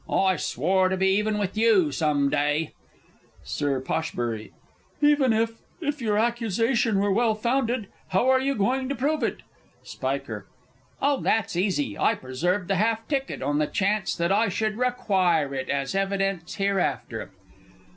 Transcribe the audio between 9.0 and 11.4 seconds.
it? Sp. Oh,